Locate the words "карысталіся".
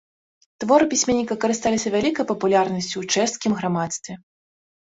1.43-1.93